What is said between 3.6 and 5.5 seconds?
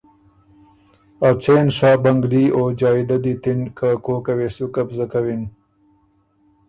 که کوکه وې سو قبضۀ کوِن۔